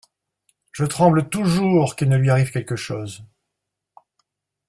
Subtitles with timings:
[0.71, 3.23] Je tremble toujours qu’il ne lui arrive quelque chose…